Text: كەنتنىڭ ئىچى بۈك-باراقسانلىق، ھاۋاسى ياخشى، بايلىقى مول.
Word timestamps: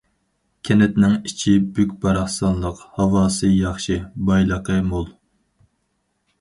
كەنتنىڭ 0.69 1.11
ئىچى 1.31 1.53
بۈك-باراقسانلىق، 1.75 2.81
ھاۋاسى 2.97 3.53
ياخشى، 3.61 4.01
بايلىقى 4.33 4.83
مول. 4.91 5.09